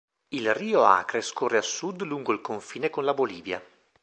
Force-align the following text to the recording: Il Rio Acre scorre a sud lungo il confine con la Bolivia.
Il 0.29 0.51
Rio 0.55 0.83
Acre 0.83 1.21
scorre 1.21 1.57
a 1.59 1.61
sud 1.61 2.01
lungo 2.01 2.33
il 2.33 2.41
confine 2.41 2.89
con 2.89 3.05
la 3.05 3.13
Bolivia. 3.13 3.63